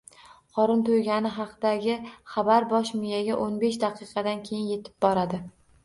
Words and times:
Qorin 0.53 0.79
to‘ygani 0.87 1.33
haqidagi 1.35 1.99
xabar 2.33 2.69
bosh 2.73 2.95
miyaga 3.05 3.39
o'n 3.47 3.63
besh 3.67 3.81
daqiqadan 3.87 4.45
keyin 4.51 4.69
yetib 4.77 5.03
boradi. 5.09 5.47